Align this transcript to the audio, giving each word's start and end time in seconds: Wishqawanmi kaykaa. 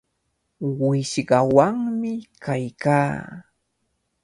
Wishqawanmi 0.79 2.13
kaykaa. 2.43 3.13